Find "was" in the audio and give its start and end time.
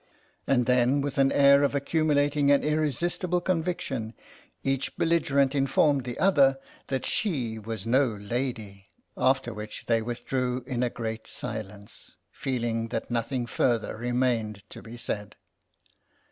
7.59-7.85